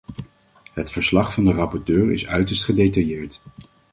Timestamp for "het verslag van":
0.73-1.45